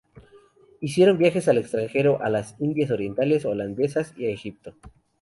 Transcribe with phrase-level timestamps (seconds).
[0.79, 4.73] Hicieron viajes al extranjero a las Indias orientales holandesas y a Egipto.